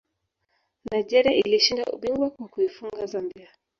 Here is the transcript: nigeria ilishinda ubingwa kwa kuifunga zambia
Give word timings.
nigeria 0.91 1.31
ilishinda 1.33 1.85
ubingwa 1.89 2.29
kwa 2.29 2.47
kuifunga 2.47 3.05
zambia 3.05 3.49